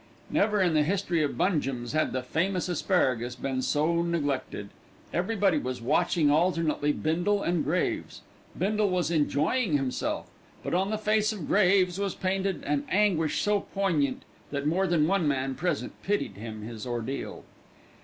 Never 0.31 0.63
in 0.63 0.73
the 0.73 0.81
history 0.81 1.21
of 1.21 1.37
Bungem's 1.37 1.91
had 1.93 2.11
the 2.11 2.23
famous 2.23 2.67
asparagus 2.67 3.35
been 3.35 3.61
so 3.61 4.01
neglected. 4.01 4.69
Everybody 5.13 5.59
was 5.59 5.79
watching 5.79 6.31
alternately 6.31 6.91
Bindle 6.91 7.43
and 7.43 7.63
Graves. 7.63 8.21
Bindle 8.57 8.89
was 8.89 9.11
enjoying 9.11 9.77
himself; 9.77 10.27
but 10.63 10.73
on 10.73 10.89
the 10.89 10.97
face 10.97 11.31
of 11.31 11.45
Graves 11.47 11.99
was 11.99 12.15
painted 12.15 12.63
an 12.63 12.83
anguish 12.89 13.41
so 13.41 13.59
poignant 13.75 14.23
that 14.49 14.65
more 14.65 14.87
than 14.87 15.05
one 15.05 15.27
man 15.27 15.53
present 15.53 15.91
pitied 16.01 16.33
him 16.35 16.63
his 16.63 16.87
ordeal. 16.87 17.43